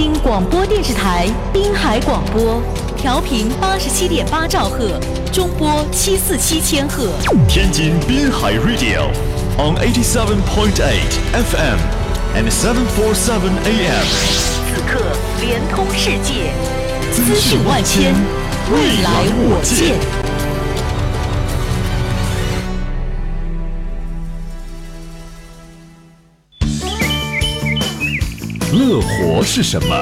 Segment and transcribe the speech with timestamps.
[0.00, 2.62] 津广播电视台滨海广播，
[2.96, 4.92] 调频八十七点八兆赫，
[5.32, 7.08] 中波七四七千赫。
[7.48, 9.08] 天津滨海 Radio
[9.58, 11.78] on eighty seven point eight FM
[12.36, 14.06] and seven four seven AM。
[14.68, 15.00] 此刻
[15.40, 16.52] 联通世界，
[17.10, 18.14] 资讯万千，
[18.70, 20.17] 未来我见。
[28.78, 29.96] 乐活是什么？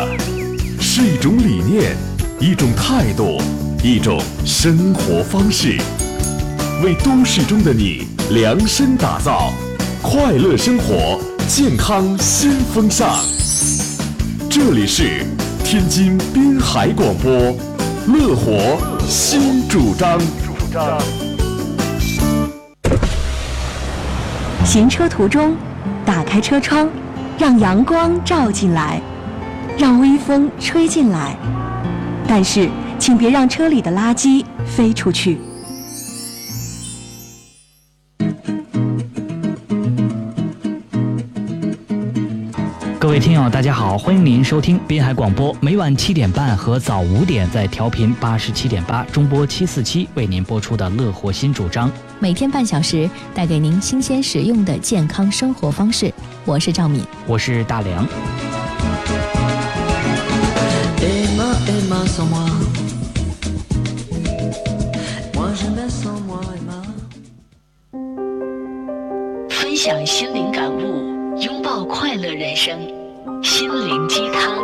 [0.79, 1.97] 是一种理念，
[2.39, 3.41] 一种态度，
[3.83, 5.79] 一种生活方式。
[6.85, 9.51] 为都市中的你量身打造
[10.03, 13.17] 快乐生活、健康新风尚。
[14.51, 15.25] 这里是
[15.65, 17.33] 天津滨海广播，
[18.09, 18.77] 乐活
[19.09, 20.19] 新主张。
[20.19, 21.01] 主张
[24.67, 25.57] 行车途中，
[26.05, 26.87] 打开车窗。
[27.39, 28.99] 让阳光照进来，
[29.77, 31.37] 让微风吹进来，
[32.27, 35.39] 但是请别让车里的垃圾飞出去。
[43.17, 51.91] 位听友，大家好，欢迎您收听滨海广播，每晚七点半和早五点在调频八十七点八中波七四七为您播出的乐活新主张。
[52.19, 56.13] 每天半小时，带给您新鲜实用的健康生活方式。
[56.45, 58.07] 我是赵敏，我是大梁。
[69.49, 72.79] 分享心灵感悟，拥抱快乐人生，
[73.43, 74.57] 心灵鸡汤。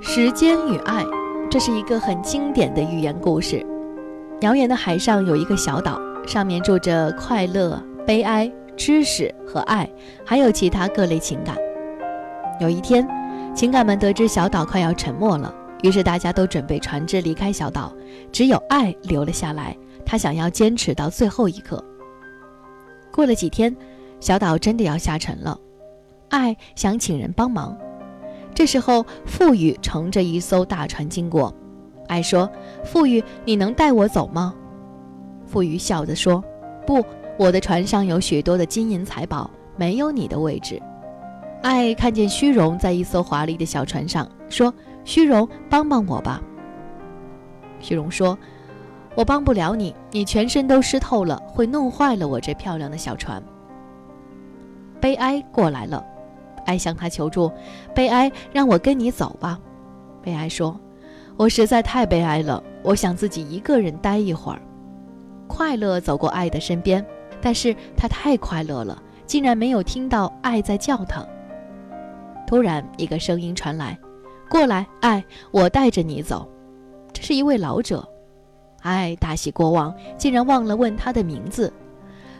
[0.00, 1.04] 时间与爱，
[1.50, 3.64] 这是一个很经典的寓言故事。
[4.40, 9.88] 遥远的海上有一个小岛，上面住着快乐、悲哀、知识和爱，
[10.24, 11.54] 还有其他各类情感。
[12.60, 13.06] 有一天，
[13.54, 17.92] 情感们得知小岛快要沉没了，于是大家都准备船只离开小岛，
[18.30, 19.76] 只有爱留了下来。
[20.04, 21.84] 他想要坚持到最后一刻。
[23.12, 23.74] 过了几天，
[24.18, 25.58] 小岛真的要下沉了，
[26.30, 27.76] 爱想请人帮忙。
[28.54, 31.54] 这时候，富裕乘着一艘大船经过，
[32.08, 32.50] 爱说
[32.84, 34.54] ：“富裕，你能带我走吗？”
[35.46, 36.42] 富裕笑着说
[36.84, 37.04] ：“不，
[37.38, 40.80] 我的船上有许多的金银财宝，没有你的位置。”
[41.62, 44.74] 爱看见虚荣在一艘华丽的小船上，说
[45.04, 46.42] ：“虚荣，帮帮我吧。”
[47.80, 48.38] 虚荣说
[49.16, 53.42] ：“我帮不了你，你全身都湿透了，会弄坏了我这漂亮的小船。”
[55.00, 56.04] 悲哀过来了。
[56.66, 57.50] 爱向他求助，
[57.94, 59.58] 悲哀让我跟你走吧。
[60.22, 60.78] 悲哀说
[61.36, 64.60] ：“我实在太悲哀了，我想自己一个人待一会儿。”
[65.48, 67.04] 快乐走过爱的身边，
[67.40, 71.26] 但是他太快乐了，竟然没有听到爱在叫他。
[72.46, 73.98] 突然，一个声音传来
[74.50, 76.46] ：“过来，爱，我带着你走。”
[77.14, 78.06] 这是一位老者。
[78.82, 81.72] 爱大喜过望，竟然忘了问他的名字。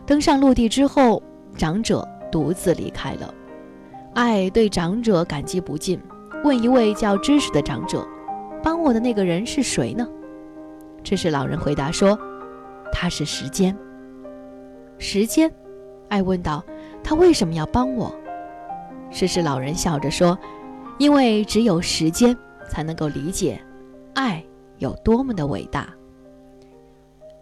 [0.04, 1.22] 登上陆地之后，
[1.56, 3.32] 长者独自离开了。
[4.14, 6.00] 爱对长者感激不尽，
[6.42, 8.04] 问一位叫知识的长者
[8.60, 10.08] ：“帮我的那个人是谁呢？”
[11.04, 12.18] 知识老人回答说
[12.92, 13.76] ：“他是时间。”
[14.98, 15.50] 时间，
[16.08, 16.64] 爱问道
[17.04, 18.12] ：“他为什么要帮我？”
[19.12, 20.38] 知识老人笑着说
[21.00, 22.36] ：“因为只有时间
[22.68, 23.58] 才能够理解，
[24.14, 24.44] 爱
[24.76, 25.88] 有多么的伟大。”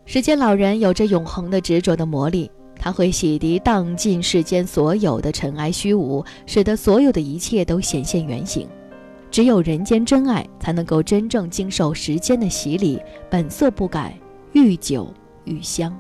[0.07, 2.51] 时间老人有着永恒的执着的魔力。
[2.81, 8.69] 他会洗涤荡尽世间所有的尘埃虚无，使得所有的一切都显现原形。
[9.33, 14.17] 只有人间真爱，才能够真正经受时间的洗礼，本色不改，
[14.53, 15.13] 愈久
[15.45, 15.93] 愈香。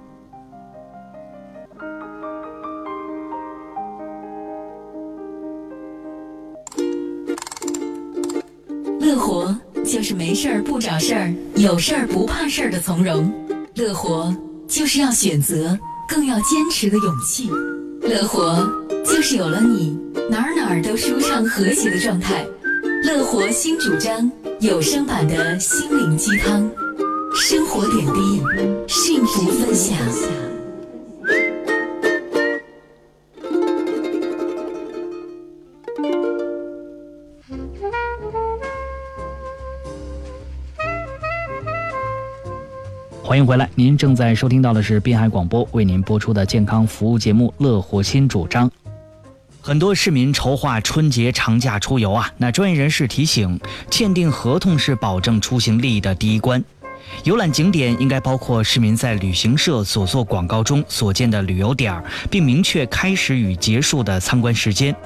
[9.89, 13.33] 就是没事儿不找事儿，有事儿不怕事儿的从容。
[13.75, 14.35] 乐活
[14.69, 15.79] 就是要选择。
[16.11, 17.51] 更要坚持的勇气，
[18.01, 18.67] 乐活
[19.05, 19.95] 就是有了你，
[20.31, 22.47] 哪儿哪儿都舒畅和谐的状态。
[23.05, 26.67] 乐活新主张，有声版的心灵鸡汤，
[27.35, 28.43] 生活点滴，
[28.89, 29.99] 幸福分享。
[43.29, 48.67] 欢迎回来，您正在收听到的是滨海广播为您播出的健康服务节目《乐活新主张》。
[49.61, 53.61] 很多市民筹划春节长假出游啊，那专业人士提醒，
[53.91, 56.65] 签订合同是保证出行利益的第一关。
[57.25, 64.97] 游览景点应该包括市民在旅行社所做广告中所见的旅游点儿，并明确开始与结束的参观时间。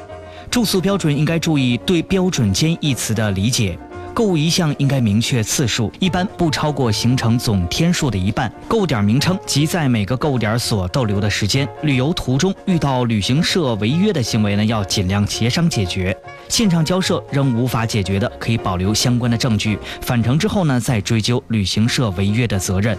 [0.48, 3.76] 住宿标准应该注意对“标准间”一词的理解。
[4.14, 8.52] 购物一项应该明确次数，一般不超过行程总天数的一半。
[8.68, 11.66] 购物点名称及在每个购物点所逗留的时间。
[11.82, 16.16] 旅游途中遇到旅行社违约的行为呢，要尽量协商解决。
[16.48, 22.98] 现场交涉仍无法解决的，可以保留相关的证据，返程之后呢，再追究旅行社违约的责任。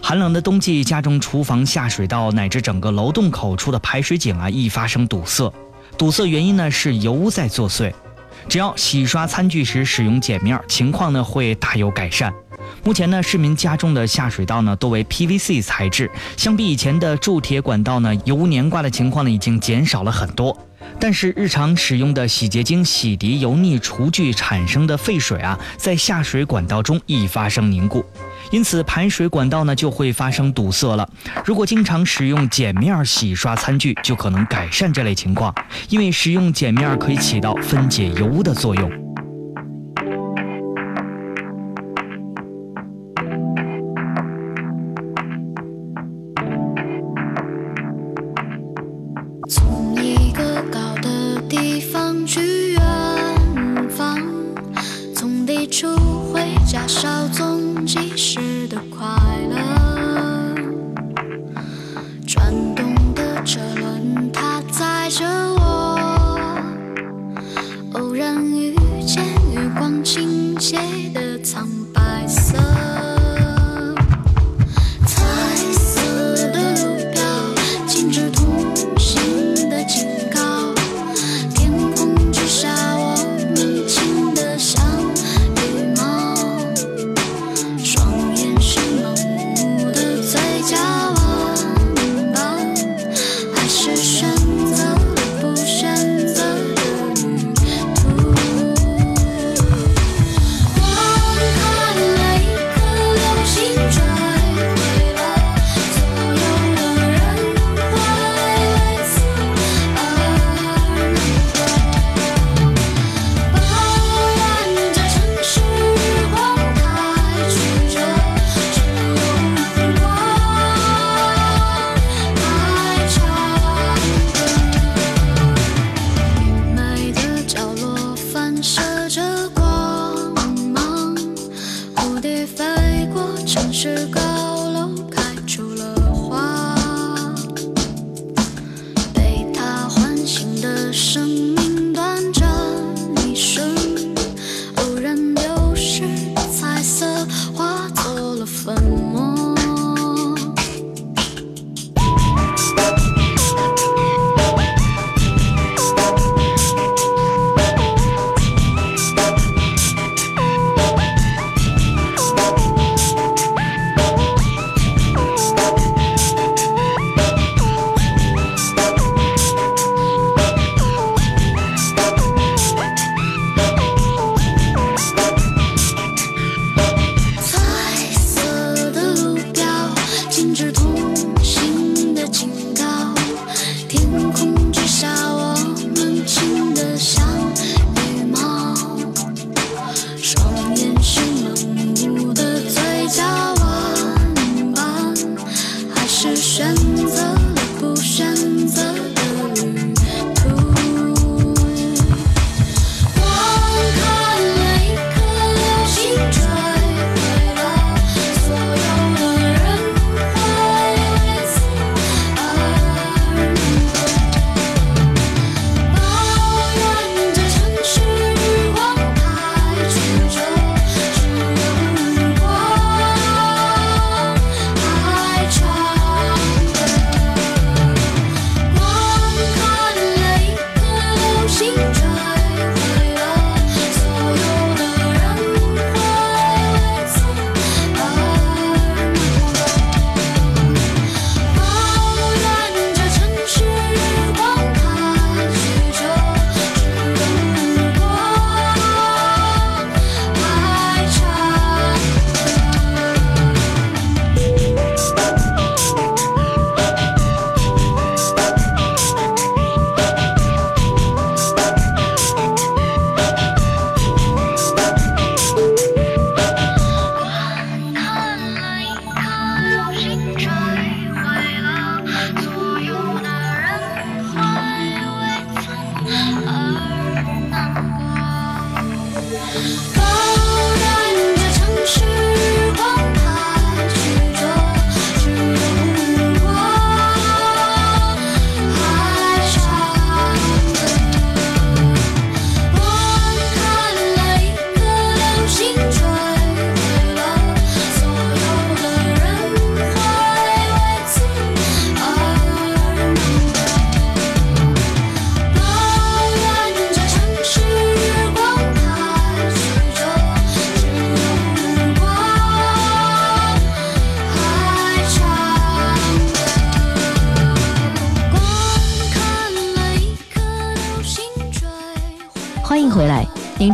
[0.00, 5.52] 寒冷的冬季，家中厨房下水道乃至整个楼洞口处的排水井啊，易发生堵塞。
[5.98, 7.92] 堵塞原因呢，是油污在作祟。
[8.48, 12.32] 只要洗刷餐具时使用碱面，情况呢会大有改善。
[12.84, 20.56] 目前呢，市民家中的下水道呢多为 PVC 材质，相比以前的铸铁管道呢，油污粘挂的情况呢已经减少了很多。
[20.98, 28.04] 但是日常使用的洗洁精洗涤油腻厨具产生的废水啊，在下水管道中易发生凝固。
[28.50, 31.08] 因此，排水管道呢就会发生堵塞了。
[31.44, 35.54] 如果经常使用碱面洗刷餐具，就可能改善这类情况，
[35.88, 39.11] 因为使用碱面可以起到分解油污的作用。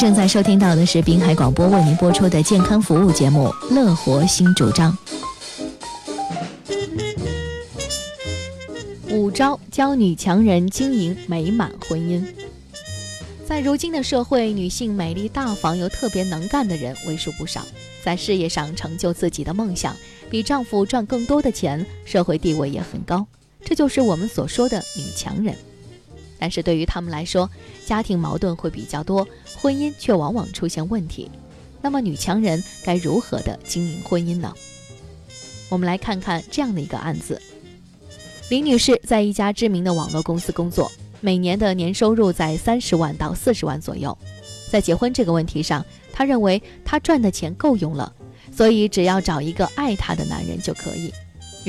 [0.09, 4.97] 正在收听到的是滨海广播为您播出的健康服务节目《乐活新主张》。
[9.11, 12.25] 五招教女强人经营美满婚姻。
[13.47, 17.67] 在如今的社会，女性美丽大方又特别能干的人为数不少，
[18.03, 19.95] 在事业上成就自己的梦想，
[20.31, 23.27] 比丈夫赚更多的钱，社会地位也很高，
[23.63, 25.55] 这就是我们所说的女强人。
[26.39, 27.51] 但是对于他们来说，
[27.85, 29.27] 家庭矛盾会比较多，
[29.57, 31.31] 婚姻却往往出现问题。
[31.83, 34.53] 那么女强人该如何的经营婚姻呢？
[35.69, 37.41] 我们来看看这样的一个案子：
[38.49, 40.91] 林女士在一家知名的网络公司工作，
[41.21, 44.17] 每年的年收入在三十万到四十万左右。
[44.71, 48.13] 在结婚这个问题上，她认为她赚的钱够用了，
[48.51, 51.13] 所以只要找一个爱她的男人就可以。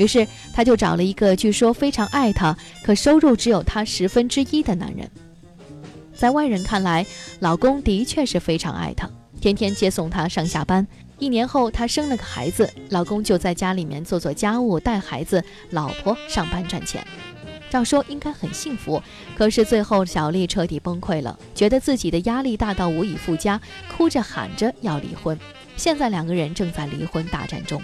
[0.00, 5.10] 于是，她就找了一个据说非常爱她，可收入只有她十分之一的男人。
[6.14, 7.04] 在外人看来，
[7.40, 9.10] 老公的确是非常爱她，
[9.42, 10.86] 天天接送她上下班。
[11.18, 17.06] 一年后，她生了个孩子，老公就在家里面做做家务、带孩子，老婆上班赚钱。
[17.68, 19.02] 照说应该很幸福，
[19.36, 23.60] 可是最后小丽彻底崩溃了，觉得自己的压力大到无以复加，
[23.94, 25.38] 哭着喊着要离婚。
[25.76, 27.82] 现在两个人正在离婚大战中。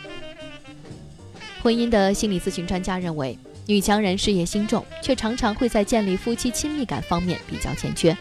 [1.67, 8.15] 婚姻的心理咨询专家认为，女强人事业心重，却常常会在建立夫妻亲密感方面比较欠缺；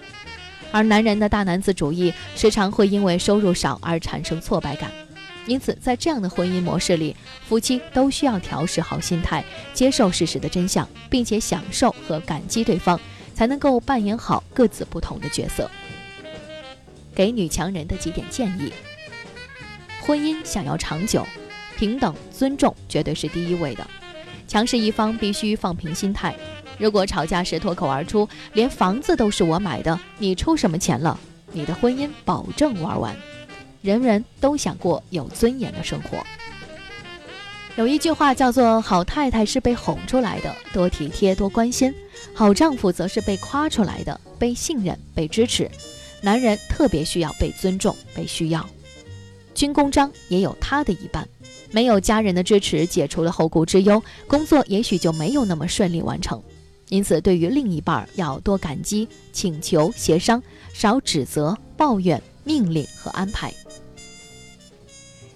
[0.72, 4.90] 而男人的大男子主义，时常会因为收入少而产生挫败感。
[5.46, 7.16] 因此，在这样的婚姻模式里，
[7.48, 13.00] 夫妻都需要调试好心态，接受事实的真相，并且享受和感激对方，
[13.36, 15.70] 才能够扮演好各自不同的角色。
[17.14, 18.74] 给女强人的几点建议：
[20.02, 21.24] 婚姻想要长久。
[21.78, 23.86] 平等尊重绝对是第一位的，
[24.48, 26.36] 强势一方必须放平心态。
[26.78, 31.20] 如果吵架时脱口而出“连房子都是我买的，你出什么钱了”，
[31.54, 33.16] 你的婚姻保证玩完。
[33.82, 36.26] 人人都想过有尊严的生活。
[37.78, 41.92] 有一句话叫做“好太太是被哄出来的，多体贴多关心；
[42.34, 45.70] 好丈夫则是被夸出来的，被信任被支持。
[46.22, 48.66] 男人特别需要被尊重被需要。
[49.56, 51.28] 军功章也有他的一半。
[51.72, 56.42] 没有家人的支持，解除了后顾之忧，工作也许就没有那么顺利完成。
[56.90, 60.42] 因此，对于另一半要多感激、请求、协商，
[60.74, 63.52] 少指责、抱怨、命令和安排。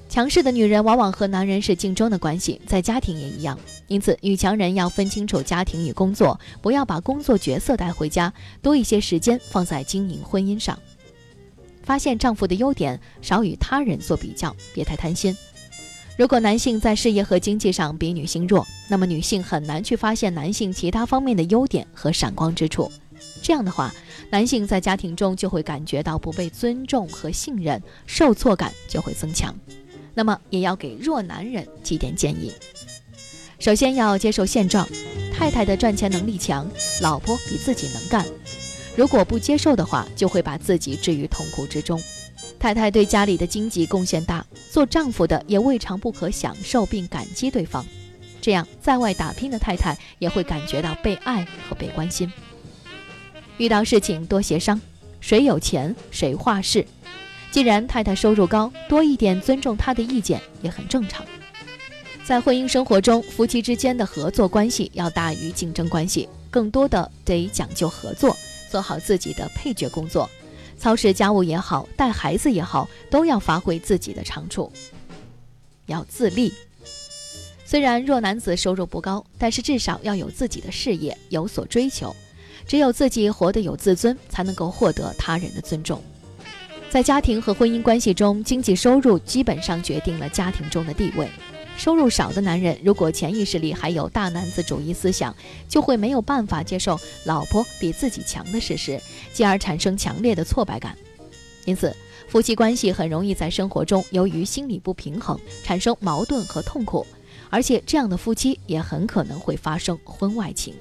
[0.07, 3.57] 强势的女人往往和男人是竞争的关系，在家庭也一样。
[3.87, 10.77] 因此，女强人要分清楚家庭与工作，不要把工作角色带回家，多一些时间放在经营婚姻上。
[11.89, 15.35] 发现丈夫的优点，少与他人做比较，别太贪心。
[16.19, 22.91] 如果男性在事业和经济上比女性弱，那么女性很难去发现男性其他方面的优点和闪光之处。
[23.41, 23.91] 这样的话，
[24.29, 29.51] 男性在家庭中就会感觉到不被尊重和信任，受挫感就会增强。
[30.13, 32.53] 那么，也要给弱男人几点建议：
[33.57, 34.87] 首先要接受现状，
[35.33, 36.69] 太太的赚钱能力强，
[37.01, 38.23] 老婆比自己能干。
[38.99, 41.97] 如果不接受的话，就会把自己置于痛苦之中。
[42.59, 47.85] 太太对家里的经济贡献大，做丈夫的也未尝不可享受并感激对方，
[48.41, 52.29] 这样在外打拼的太太也会感觉到被爱和被关心。
[53.55, 54.81] 遇到事情多协商，
[55.21, 56.85] 谁有钱谁话事。
[57.51, 61.25] 既然太太收入高，多一点尊重她的意见也很正常。
[62.25, 68.35] 在婚姻生活中，夫妻之间的合作关系要大于竞争关系，更多的得讲究合作，
[68.69, 70.29] 做好自己的配角工作。
[70.77, 74.71] 操持家务也好，带孩子也好，都要发挥自己的长处，
[75.87, 76.53] 要自立。
[77.65, 82.15] 虽然弱男子收入不高，但是至少要有自己的事业，有所追求。
[82.65, 86.01] 只有自己活得有自尊，才能够获得他人的尊重。
[86.89, 91.29] 在家庭和婚姻关系中，经济收入基本上决定了家庭中的地位。
[91.77, 95.33] 收入少的男人，如果潜意识里还有大男子主义思想，
[95.67, 99.01] 就会没有办法接受老婆比自己强的事实，
[99.33, 100.97] 进而产生强烈的挫败感。
[101.65, 101.95] 因此，
[102.27, 107.07] 夫妻关系很容易在生活中由于心理不平衡产生矛盾和痛苦，
[107.49, 110.75] 而且这样的夫妻也很可能会发生婚外情。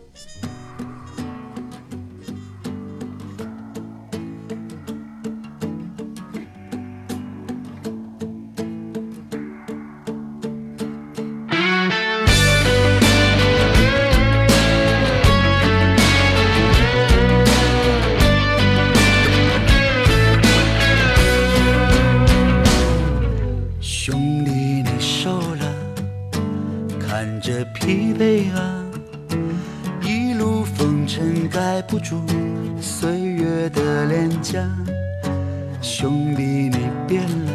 [35.81, 37.53] 兄弟你变了，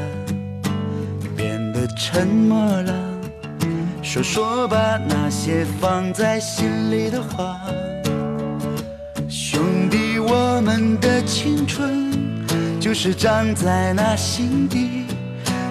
[1.36, 2.94] 变得沉默了。
[4.02, 7.60] 说说吧，那些放在心里的话。
[9.28, 12.12] 兄弟，我们的青春
[12.80, 15.06] 就是长在那心底，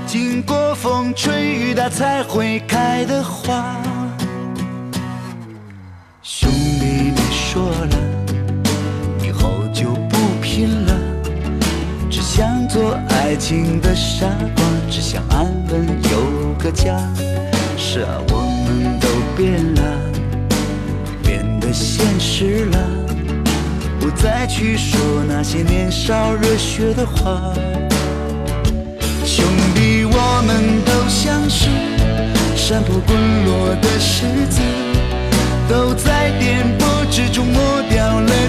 [0.06, 3.76] 经过风吹雨打才会开的花。
[14.02, 16.99] 傻瓜，只想安稳有个家。
[17.78, 19.06] 是啊，我们都
[19.37, 19.82] 变了，
[21.23, 22.78] 变得现实了，
[24.00, 27.54] 不再去说那些年少热血的话。
[29.25, 31.68] 兄弟，我们都像是
[32.56, 34.61] 山坡滚落的石子，
[35.68, 38.41] 都在颠簸之中磨掉了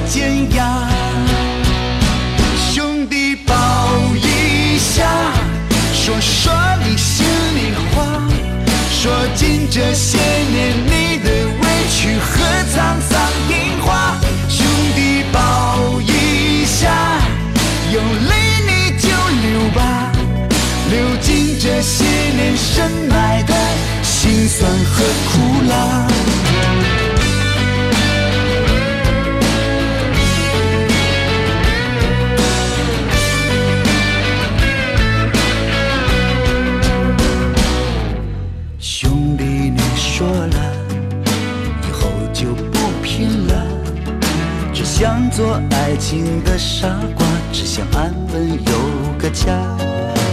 [46.04, 48.74] 情的傻瓜，只想安稳有
[49.18, 49.56] 个家。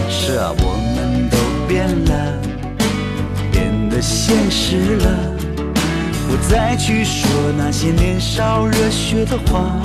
[0.09, 2.13] 是啊，我们都变了，
[3.53, 5.07] 变得现实了，
[6.27, 7.25] 不再去说
[7.57, 9.79] 那些年少热血的话。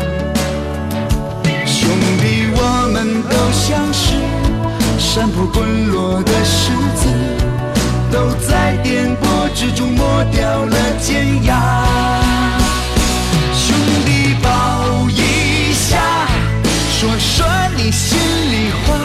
[1.64, 4.16] 兄弟，我们都像是
[4.98, 7.06] 山坡滚落的石子，
[8.10, 11.86] 都在颠簸之中磨掉了尖牙。
[13.54, 15.05] 兄弟，保
[17.06, 18.98] 说说你心里话，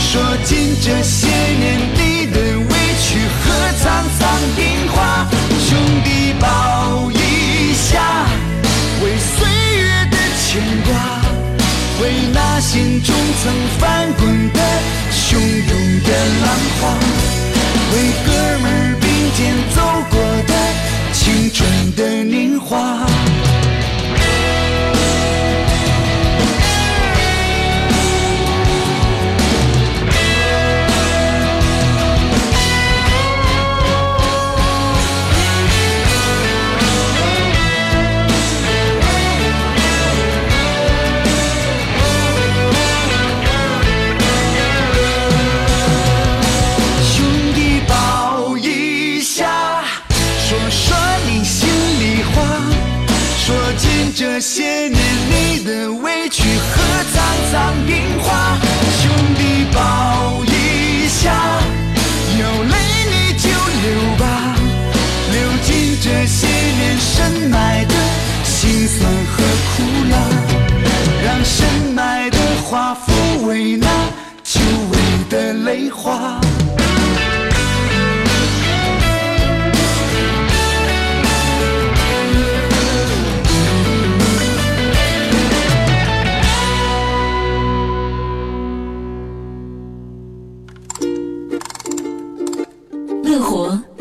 [0.00, 3.84] 说尽这些年你的委屈和沧
[4.18, 4.20] 桑
[4.56, 5.28] 变化。
[5.68, 8.24] 兄弟抱一下，
[9.02, 10.96] 为岁月的牵挂，
[12.00, 14.60] 为那心中曾翻滚的
[15.12, 16.08] 汹涌的
[16.42, 16.48] 浪
[16.80, 16.82] 花，
[17.92, 18.28] 为哥
[18.62, 20.54] 们并肩走过的
[21.12, 23.06] 青春的年华。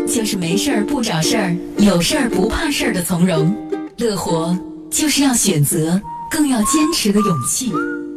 [0.10, 3.56] 就是没事儿不找事儿有事儿不怕事儿的从容，
[3.98, 4.58] 乐活
[4.90, 7.72] 就是要选择，更要坚持的勇气。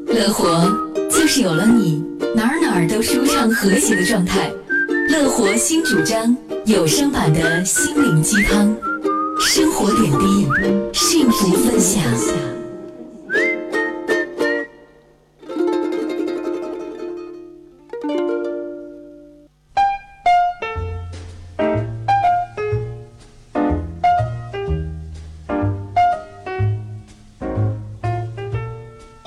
[0.07, 0.75] 乐活
[1.11, 2.03] 就是有了你，
[2.35, 4.51] 哪儿哪儿都舒畅和谐的状态。
[5.11, 8.75] 乐活新主张，有声版的心灵鸡汤，
[9.39, 10.49] 生活点滴，
[10.95, 12.03] 幸福分享。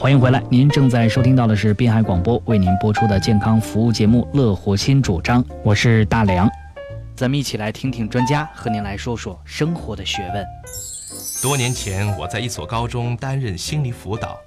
[0.06, 6.48] 欢迎回来，您正在收听到的是滨海广播为您播出的健康服务节目《乐活新主张》，我是大梁，
[7.16, 10.46] 咱们一起来听听专家和您来说说生活的学问。
[11.42, 14.38] 多年前，我在一所高中担任心理辅导。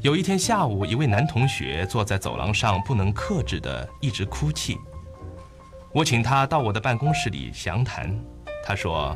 [0.00, 4.78] 有一天下午，一位男同学坐在走廊上，不能克制的一直哭泣。
[5.92, 8.10] 我请他到我的办公室里详谈。
[8.64, 9.14] 他说，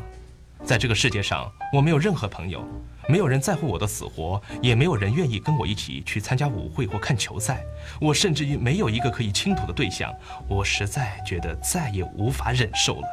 [0.63, 2.63] 在这个世界上，我没有任何朋友。
[3.09, 7.63] 没有人在乎我的死活，也没有人愿意跟我一起去参加舞会或看球赛。
[8.01, 10.15] 我甚至于没有一个可以倾吐的对象。
[10.49, 13.09] 我实在觉得再也无法忍受了。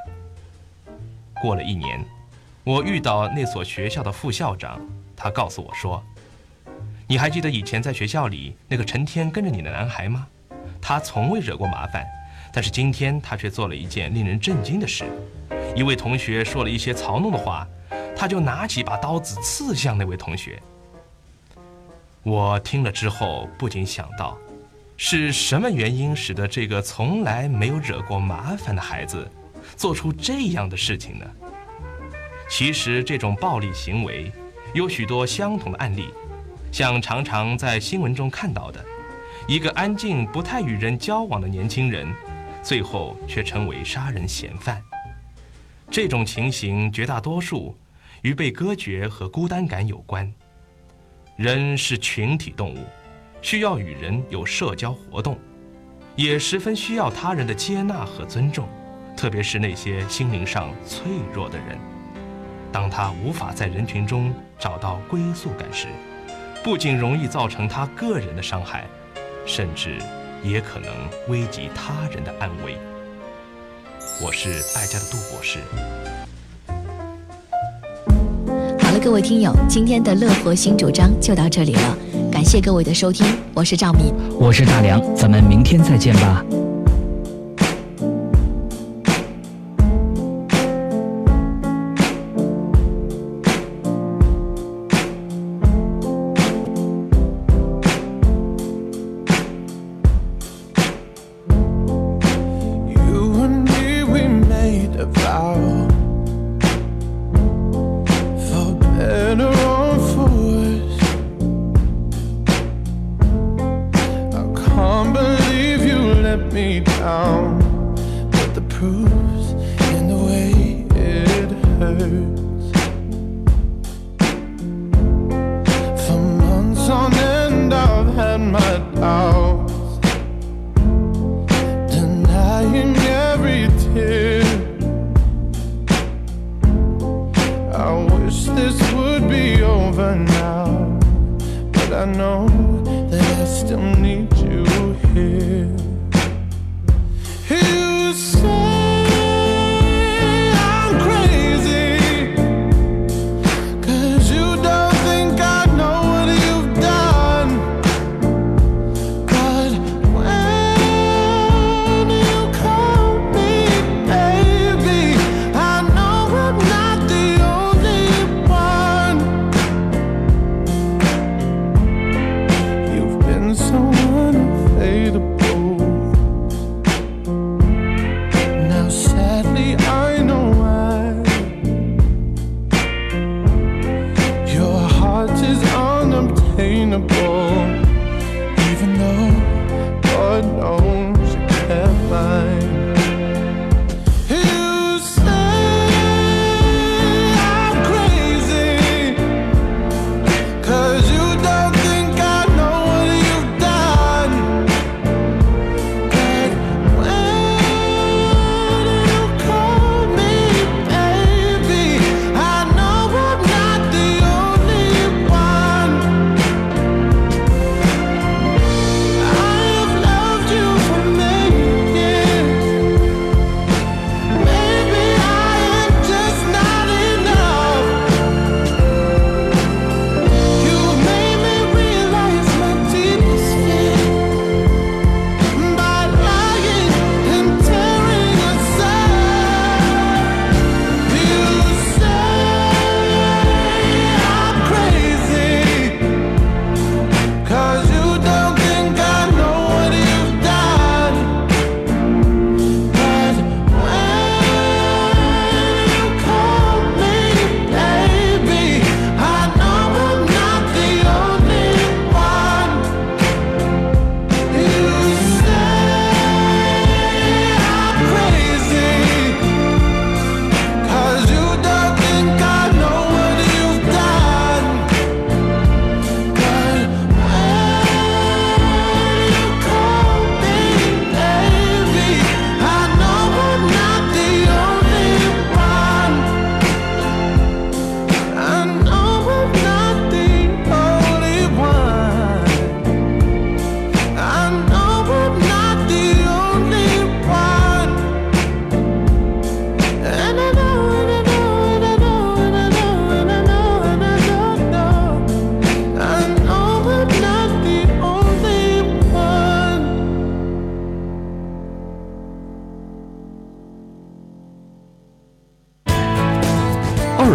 [1.42, 2.06] 过了一年，
[2.64, 4.80] 我遇到那所学校的副校长，
[5.16, 6.04] 他告诉我说
[7.08, 10.28] ：“你还记得以前在学校里那个成天跟着你的男孩吗？
[10.80, 12.06] 他从未惹过麻烦，
[12.54, 15.06] 但是今天他却做了一件令人震惊的事。
[15.76, 17.68] 一位同学说了一些嘲弄的话。”
[18.20, 20.62] 他就拿起把刀子刺向那位同学。
[22.22, 24.38] 我听了之后不禁想到，
[24.98, 29.26] 是什么原因使得这个从来没有惹过麻烦的孩子，
[29.78, 31.26] 做出这样的事情呢？
[32.50, 34.30] 其实这种暴力行为
[34.74, 36.10] 有许多相同的案例，
[36.74, 38.84] 像常常在新闻中看到的，
[39.48, 42.14] 一个安静不太与人交往的年轻人，
[42.62, 44.84] 最后却成为杀人嫌犯。
[45.90, 47.74] 这种情形绝大多数。
[48.22, 50.32] 与被隔绝和孤单感有关。
[51.36, 52.86] 人是群体动物，
[53.42, 55.38] 需要与人有社交活动，
[56.16, 58.68] 也十分需要他人的接纳和尊重，
[59.16, 61.04] 特别是那些心灵上脆
[61.34, 61.78] 弱的人。
[62.72, 65.88] 当他无法在人群中找到归宿感时，
[66.64, 68.86] 不仅容易造成他个人的伤害，
[69.46, 69.98] 甚至
[70.44, 70.94] 也可能
[71.30, 72.78] 危及他人的安危。
[74.22, 75.60] 我是爱家的杜博士。
[79.02, 81.98] 各位听友，今天的乐活新主张就到这里了，
[82.30, 86.44] 感谢各位的收听，我是赵敏，我是大梁，咱们明天再见吧。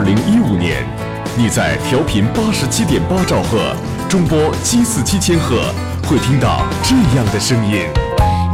[0.04, 0.84] 零一五年，
[1.36, 3.74] 你在调频八十七点八兆赫，
[4.08, 5.72] 中波七四七千赫，
[6.06, 7.86] 会听到这样的声音。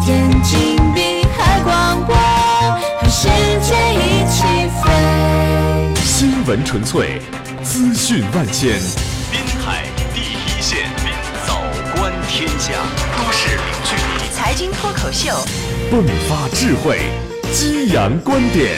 [0.01, 3.29] 天津滨海广播，和世
[3.61, 4.45] 界一起
[4.81, 6.03] 飞。
[6.05, 7.21] 新闻纯粹，
[7.63, 8.79] 资讯万千。
[9.33, 10.89] 滨海第一线，
[11.47, 11.61] 早
[11.97, 12.73] 观天下，
[13.17, 15.33] 都市零距离，财经脱口秀，
[15.91, 17.01] 迸发智慧，
[17.53, 18.77] 激扬观点，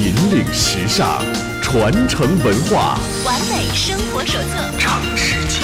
[0.00, 1.22] 引领时尚，
[1.60, 5.60] 传承文化，完美生活手册，尝世纪。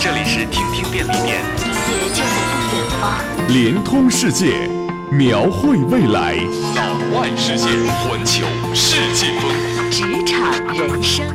[0.00, 1.42] 这里是听听便利店，
[1.88, 2.30] 理解就在
[2.70, 4.70] 不远方，联通世界，
[5.10, 6.36] 描绘未来，
[6.72, 7.66] 岛外世界，
[8.04, 9.50] 环球世界风，
[9.90, 11.26] 职场人生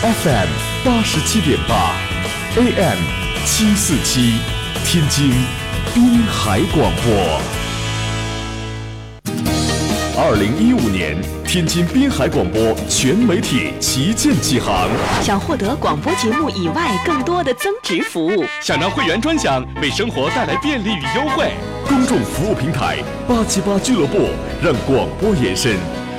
[0.00, 0.48] ，FM
[0.82, 1.94] 八十七点八
[2.56, 2.98] ，AM
[3.44, 4.36] 七四七，
[4.86, 5.30] 天津
[5.92, 7.61] 滨海广播。
[10.14, 14.86] 二零一五年，天津滨海广播全媒体旗舰启航。
[15.22, 21.52] 想获得广播节目以外更多的增值服务，想让会员专享为生活带来便利与优惠。
[21.88, 24.28] 公众服务平台八七八俱乐部
[24.62, 25.76] 让广播延伸，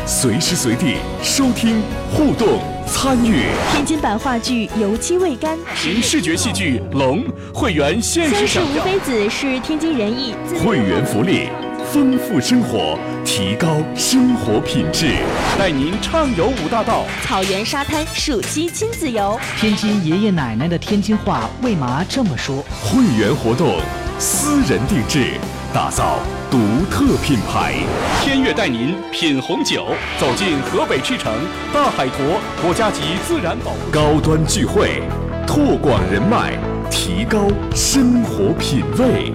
[0.07, 3.43] 随时随地收听、互动、参与。
[3.71, 10.33] 天津版话剧《油漆未干》，新视觉戏剧《龙》会员限时享吴非子是天津人艺
[10.65, 11.47] 会员福利，
[11.93, 15.13] 丰富生活，提高生活品质。
[15.59, 19.39] 带您畅游五大道，草原沙滩，暑期亲子游。
[19.59, 22.65] 天津爷爷奶奶的天津话为嘛这么说？
[22.83, 23.75] 会员活动，
[24.17, 25.35] 私人定制，
[25.71, 26.17] 打造
[26.49, 26.57] 独
[26.89, 27.75] 特品牌。
[28.23, 29.85] 天悦带您品红酒，
[30.19, 31.31] 走进河北赤城
[31.71, 33.77] 大海坨国家级自然保护。
[33.91, 35.03] 高端聚会，
[35.45, 36.57] 拓广人脉，
[36.89, 39.31] 提高生活品味。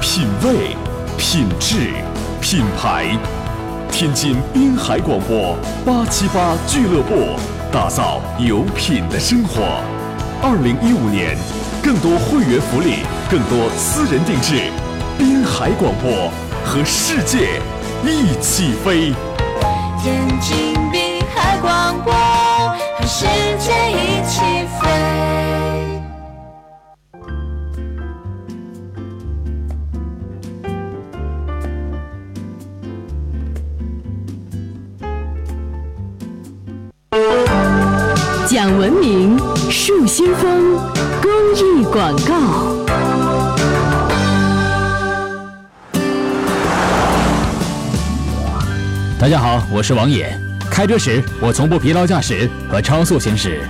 [0.00, 0.76] 品味，
[1.16, 1.90] 品质，
[2.40, 3.06] 品牌。
[3.90, 7.38] 天津滨海广播八七八俱乐部，
[7.70, 9.60] 打造有品的生活。
[10.42, 11.36] 二零一五年，
[11.82, 14.70] 更多会员福利，更多私人定制。
[15.18, 16.30] 滨海广播
[16.64, 17.60] 和世界
[18.02, 19.12] 一起飞。
[20.02, 23.26] 天津滨海广播，和世
[23.58, 24.61] 界一起
[39.72, 40.76] 树新风
[41.22, 42.76] 公益广告。
[49.18, 50.38] 大家好，我是王野。
[50.70, 53.66] 开车时，我从不疲劳驾驶和超速行驶。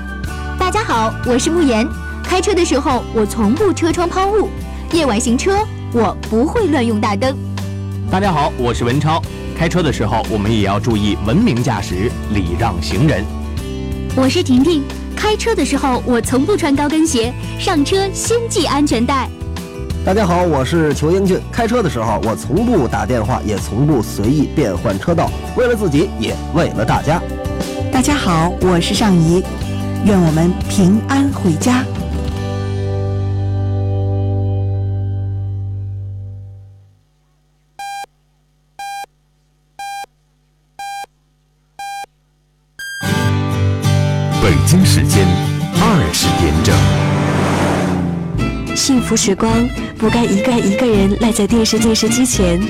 [0.59, 1.87] 大家好，我是慕言。
[2.25, 4.51] 开车的时候，我从不车窗抛物。
[4.93, 5.57] 夜晚行车，
[5.93, 7.33] 我不会乱用大灯。
[8.11, 9.23] 大家好，我是文超。
[9.57, 13.25] 开车的时候，我们也要注意文明驾驶，礼让行人。
[14.17, 14.83] 我是婷婷。
[15.23, 19.31] 开车的时候，我从不穿高跟鞋，上车先系安全带。
[20.05, 21.39] 大家好，我是裘英俊。
[21.53, 27.23] 开车的时候，我从不打电话，也从不随意变换车道，为了自己，也为了大家。
[27.93, 29.41] 大家好，我是尚怡。
[30.05, 31.85] 愿我们平安回家。
[49.17, 52.63] 时光不该一个一个人赖在电视电视机前。